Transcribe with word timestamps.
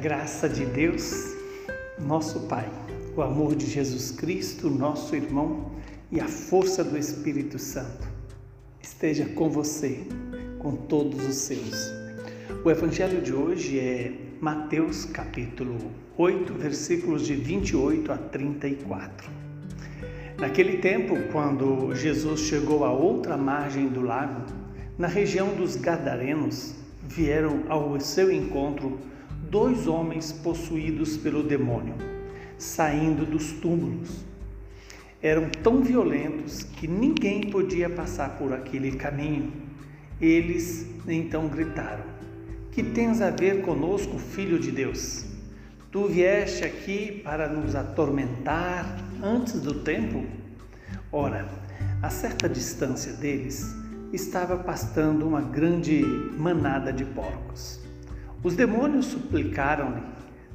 graça 0.00 0.48
de 0.48 0.64
Deus, 0.64 1.36
nosso 1.98 2.40
Pai, 2.40 2.68
o 3.16 3.22
amor 3.22 3.54
de 3.54 3.66
Jesus 3.66 4.10
Cristo, 4.10 4.68
nosso 4.68 5.14
irmão, 5.14 5.70
e 6.10 6.20
a 6.20 6.26
força 6.26 6.82
do 6.82 6.98
Espírito 6.98 7.58
Santo 7.58 8.08
esteja 8.80 9.26
com 9.26 9.48
você, 9.48 10.06
com 10.58 10.74
todos 10.74 11.26
os 11.26 11.36
seus. 11.36 11.92
O 12.64 12.70
evangelho 12.70 13.22
de 13.22 13.32
hoje 13.32 13.78
é 13.78 14.12
Mateus 14.40 15.04
capítulo 15.04 15.78
8, 16.16 16.54
versículos 16.54 17.26
de 17.26 17.34
28 17.34 18.12
a 18.12 18.16
34. 18.16 19.30
Naquele 20.38 20.78
tempo, 20.78 21.14
quando 21.30 21.94
Jesus 21.94 22.40
chegou 22.40 22.84
à 22.84 22.92
outra 22.92 23.36
margem 23.36 23.88
do 23.88 24.00
lago, 24.00 24.46
na 24.98 25.06
região 25.06 25.54
dos 25.54 25.76
Gadarenos, 25.76 26.74
vieram 27.02 27.64
ao 27.68 27.98
seu 28.00 28.32
encontro 28.32 28.98
dois 29.50 29.88
homens 29.88 30.32
possuídos 30.32 31.16
pelo 31.16 31.42
demônio, 31.42 31.94
saindo 32.56 33.26
dos 33.26 33.52
túmulos. 33.52 34.24
Eram 35.20 35.50
tão 35.50 35.82
violentos 35.82 36.62
que 36.62 36.86
ninguém 36.86 37.50
podia 37.50 37.90
passar 37.90 38.38
por 38.38 38.52
aquele 38.52 38.92
caminho. 38.92 39.52
Eles 40.20 40.86
então 41.06 41.48
gritaram: 41.48 42.04
Que 42.70 42.82
tens 42.82 43.20
a 43.20 43.30
ver 43.30 43.62
conosco, 43.62 44.18
filho 44.18 44.58
de 44.58 44.70
Deus? 44.70 45.26
Tu 45.90 46.06
vieste 46.06 46.64
aqui 46.64 47.20
para 47.24 47.48
nos 47.48 47.74
atormentar 47.74 48.96
antes 49.20 49.60
do 49.60 49.74
tempo? 49.80 50.24
Ora, 51.10 51.48
a 52.00 52.08
certa 52.08 52.48
distância 52.48 53.12
deles 53.14 53.74
estava 54.12 54.56
pastando 54.56 55.26
uma 55.26 55.40
grande 55.40 56.02
manada 56.38 56.92
de 56.92 57.04
porcos. 57.04 57.79
Os 58.42 58.54
demônios 58.56 59.06
suplicaram-lhe: 59.06 60.02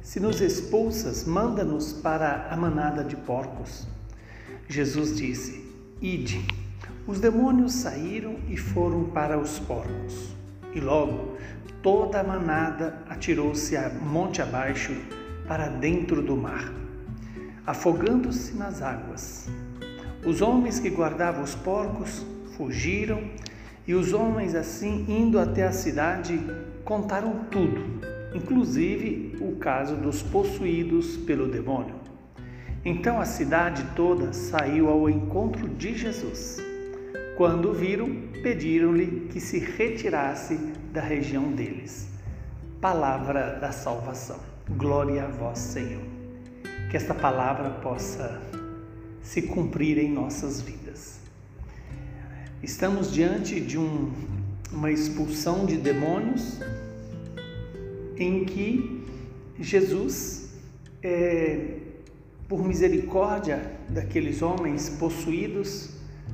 Se 0.02 0.18
nos 0.18 0.40
expulsas, 0.40 1.24
manda-nos 1.24 1.92
para 1.92 2.48
a 2.50 2.56
manada 2.56 3.04
de 3.04 3.16
porcos. 3.16 3.86
Jesus 4.68 5.16
disse: 5.16 5.64
Ide. 6.00 6.44
Os 7.06 7.20
demônios 7.20 7.72
saíram 7.72 8.36
e 8.48 8.56
foram 8.56 9.04
para 9.04 9.38
os 9.38 9.60
porcos. 9.60 10.34
E 10.74 10.80
logo 10.80 11.36
toda 11.80 12.18
a 12.18 12.24
manada 12.24 13.00
atirou-se 13.08 13.76
a 13.76 13.88
monte 13.88 14.42
abaixo 14.42 14.92
para 15.46 15.68
dentro 15.68 16.20
do 16.20 16.36
mar, 16.36 16.72
afogando-se 17.64 18.56
nas 18.56 18.82
águas. 18.82 19.48
Os 20.26 20.42
homens 20.42 20.80
que 20.80 20.90
guardavam 20.90 21.44
os 21.44 21.54
porcos 21.54 22.26
fugiram 22.56 23.30
e 23.86 23.94
os 23.94 24.12
homens, 24.12 24.54
assim, 24.54 25.04
indo 25.08 25.38
até 25.38 25.64
a 25.64 25.72
cidade, 25.72 26.40
contaram 26.84 27.44
tudo, 27.50 27.84
inclusive 28.34 29.36
o 29.40 29.56
caso 29.56 29.94
dos 29.96 30.22
possuídos 30.22 31.16
pelo 31.18 31.48
demônio. 31.48 31.94
Então 32.84 33.20
a 33.20 33.24
cidade 33.24 33.84
toda 33.94 34.32
saiu 34.32 34.88
ao 34.88 35.08
encontro 35.08 35.68
de 35.68 35.96
Jesus. 35.96 36.58
Quando 37.36 37.70
o 37.70 37.74
viram, 37.74 38.08
pediram-lhe 38.42 39.28
que 39.30 39.40
se 39.40 39.58
retirasse 39.58 40.56
da 40.92 41.00
região 41.00 41.52
deles. 41.52 42.08
Palavra 42.80 43.58
da 43.60 43.72
salvação. 43.72 44.38
Glória 44.70 45.24
a 45.24 45.28
vós, 45.28 45.58
Senhor. 45.58 46.02
Que 46.90 46.96
esta 46.96 47.14
palavra 47.14 47.70
possa 47.70 48.40
se 49.20 49.42
cumprir 49.42 49.98
em 49.98 50.12
nossas 50.12 50.60
vidas. 50.60 51.20
Estamos 52.62 53.12
diante 53.12 53.60
de 53.60 53.76
um, 53.78 54.10
uma 54.72 54.90
expulsão 54.90 55.66
de 55.66 55.76
demônios 55.76 56.58
em 58.16 58.46
que 58.46 59.04
Jesus, 59.58 60.48
é, 61.02 61.76
por 62.48 62.66
misericórdia 62.66 63.72
daqueles 63.90 64.40
homens 64.40 64.88
possuídos 64.88 65.90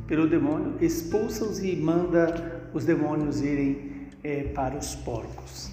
pelo 0.06 0.28
demônio, 0.28 0.76
expulsa-os 0.80 1.58
e 1.58 1.74
manda 1.74 2.70
os 2.72 2.84
demônios 2.84 3.40
irem 3.40 4.06
é, 4.22 4.44
para 4.44 4.78
os 4.78 4.94
porcos. 4.94 5.70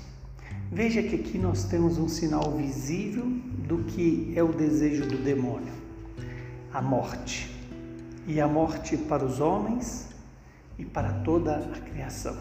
Veja 0.71 1.03
que 1.03 1.15
aqui 1.15 1.37
nós 1.37 1.65
temos 1.65 1.99
um 1.99 2.09
sinal 2.09 2.57
visível 2.57 3.25
do 3.67 3.83
que 3.83 4.33
é 4.35 4.41
o 4.41 4.51
desejo 4.51 5.05
do 5.05 5.17
demônio: 5.17 5.73
a 6.73 6.81
morte. 6.81 7.55
E 8.27 8.41
a 8.41 8.47
morte 8.47 8.97
para 8.97 9.23
os 9.23 9.39
homens 9.39 10.09
e 10.79 10.85
para 10.85 11.11
toda 11.21 11.57
a 11.57 11.79
criação. 11.79 12.35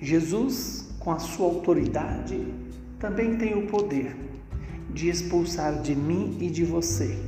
Jesus 0.00 0.90
com 1.00 1.10
a 1.10 1.18
sua 1.18 1.46
autoridade, 1.46 2.46
também 2.98 3.36
tem 3.36 3.54
o 3.54 3.66
poder 3.66 4.14
de 4.92 5.08
expulsar 5.08 5.80
de 5.80 5.96
mim 5.96 6.36
e 6.40 6.50
de 6.50 6.62
você 6.64 7.18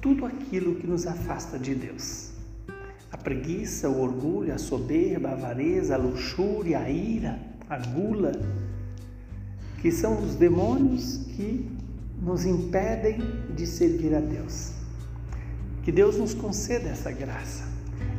tudo 0.00 0.24
aquilo 0.24 0.76
que 0.76 0.86
nos 0.86 1.06
afasta 1.06 1.58
de 1.58 1.74
Deus. 1.74 2.30
A 3.12 3.16
preguiça, 3.16 3.88
o 3.88 4.00
orgulho, 4.00 4.54
a 4.54 4.58
soberba, 4.58 5.28
a 5.28 5.32
avareza, 5.32 5.94
a 5.94 5.98
luxúria, 5.98 6.78
a 6.78 6.90
ira, 6.90 7.38
a 7.68 7.76
gula, 7.78 8.32
que 9.82 9.92
são 9.92 10.22
os 10.22 10.34
demônios 10.34 11.18
que 11.36 11.70
nos 12.22 12.44
impedem 12.44 13.18
de 13.54 13.66
servir 13.66 14.14
a 14.14 14.20
Deus. 14.20 14.72
Que 15.82 15.92
Deus 15.92 16.16
nos 16.16 16.32
conceda 16.32 16.88
essa 16.88 17.10
graça 17.10 17.64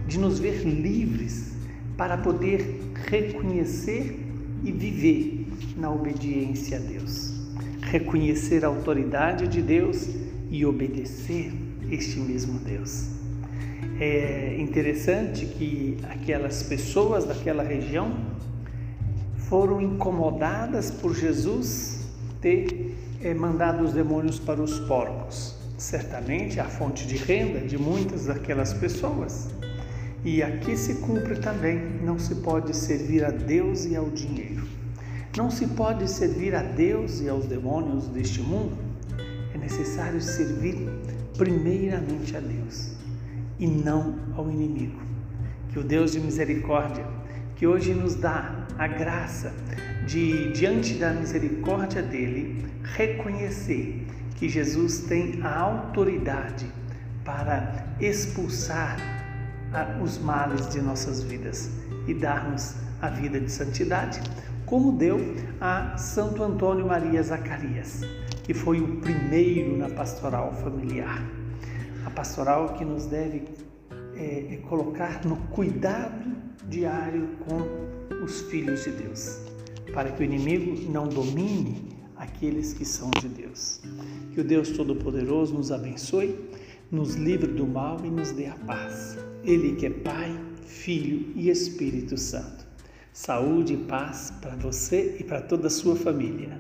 de 0.09 0.17
nos 0.17 0.39
ver 0.39 0.63
livres 0.63 1.53
para 1.95 2.17
poder 2.17 2.81
reconhecer 3.07 4.19
e 4.63 4.71
viver 4.71 5.47
na 5.77 5.91
obediência 5.91 6.77
a 6.77 6.81
Deus. 6.81 7.33
Reconhecer 7.81 8.65
a 8.65 8.67
autoridade 8.67 9.47
de 9.47 9.61
Deus 9.61 10.09
e 10.49 10.65
obedecer 10.65 11.53
este 11.91 12.19
mesmo 12.19 12.59
Deus. 12.59 13.09
É 13.99 14.57
interessante 14.59 15.45
que 15.45 15.97
aquelas 16.09 16.63
pessoas 16.63 17.25
daquela 17.25 17.63
região 17.63 18.17
foram 19.37 19.79
incomodadas 19.79 20.89
por 20.89 21.15
Jesus 21.15 22.07
ter 22.41 22.95
é, 23.21 23.33
mandado 23.33 23.83
os 23.83 23.93
demônios 23.93 24.39
para 24.39 24.61
os 24.61 24.79
porcos. 24.79 25.55
Certamente 25.77 26.59
a 26.59 26.65
fonte 26.65 27.05
de 27.05 27.15
renda 27.15 27.59
de 27.59 27.77
muitas 27.77 28.25
daquelas 28.25 28.73
pessoas. 28.73 29.58
E 30.24 30.44
aqui 30.44 30.75
se 30.75 30.96
cumpre 30.96 31.35
também: 31.35 31.80
não 32.03 32.19
se 32.19 32.35
pode 32.35 32.75
servir 32.75 33.24
a 33.24 33.31
Deus 33.31 33.85
e 33.85 33.96
ao 33.96 34.09
dinheiro. 34.09 34.68
Não 35.38 35.50
se 35.50 35.68
pode 35.68 36.09
servir 36.09 36.56
a 36.56 36.62
Deus 36.62 37.22
e 37.22 37.30
aos 37.30 37.46
demônios 37.46 38.07
deste 38.07 38.41
mundo. 38.41 38.78
É 39.53 39.57
necessário 39.57 40.19
servir 40.19 40.90
primeiramente 41.38 42.35
a 42.35 42.40
Deus 42.40 42.91
e 43.57 43.68
não 43.68 44.19
ao 44.35 44.50
inimigo. 44.50 45.00
Que 45.72 45.80
o 45.80 45.84
Deus 45.84 46.12
de 46.12 46.19
misericórdia, 46.19 47.06
que 47.56 47.66
hoje 47.66 47.94
nos 47.94 48.16
dá 48.16 48.68
a 48.78 48.88
graça 48.88 49.53
de, 50.06 50.51
diante 50.51 50.96
da 50.96 51.13
misericórdia 51.13 52.01
dele, 52.01 52.66
reconhecer 52.84 54.06
que 54.36 54.50
Jesus 54.50 55.01
tem 55.01 55.40
a 55.44 55.59
autoridade 55.59 56.66
para 57.24 57.86
expulsar 58.00 58.97
os 60.02 60.18
males 60.18 60.69
de 60.69 60.81
nossas 60.81 61.22
vidas 61.22 61.69
e 62.07 62.13
dar-nos 62.13 62.75
a 63.02 63.09
vida 63.09 63.40
de 63.40 63.52
santidade, 63.52 64.22
como 64.66 64.91
deu 64.91 65.19
a 65.59 65.97
Santo 65.97 66.44
Antônio 66.44 66.88
Maria 66.88 67.22
Zacarias, 67.24 68.02
que 68.44 68.53
foi 68.53 68.81
o 68.81 68.97
primeiro 68.97 69.78
na 69.78 69.90
pastoral 69.90 70.53
familiar. 70.53 71.24
A 72.06 72.09
pastoral 72.09 72.74
que 72.74 72.85
nos 72.85 73.06
deve 73.06 73.44
é, 74.16 74.54
é 74.54 74.57
colocar 74.68 75.24
no 75.25 75.38
cuidado 75.48 76.36
diário 76.68 77.30
com 77.48 78.24
os 78.24 78.42
filhos 78.42 78.83
de 78.83 78.92
Deus, 78.92 79.39
para 79.94 80.12
que 80.12 80.22
o 80.22 80.25
inimigo 80.25 80.92
não 80.92 81.07
domine 81.07 81.89
aqueles 82.15 82.74
que 82.74 82.86
são 82.86 83.10
de 83.12 83.27
Deus. 83.30 83.81
Que 84.33 84.42
o 84.42 84.44
Deus 84.44 84.69
Todo-Poderoso 84.72 85.54
nos 85.54 85.72
abençoe, 85.72 86.38
nos 86.92 87.15
livre 87.15 87.51
do 87.51 87.65
mal 87.65 87.98
e 88.04 88.10
nos 88.10 88.31
dê 88.31 88.48
a 88.48 88.56
paz. 88.56 89.18
Ele 89.44 89.75
que 89.75 89.86
é 89.86 89.89
Pai, 89.89 90.38
Filho 90.65 91.31
e 91.36 91.50
Espírito 91.50 92.18
Santo. 92.18 92.68
Saúde 93.13 93.74
e 93.74 93.77
paz 93.77 94.31
para 94.41 94.56
você 94.56 95.18
e 95.19 95.24
para 95.24 95.41
toda 95.41 95.68
a 95.68 95.69
sua 95.69 95.95
família. 95.95 96.59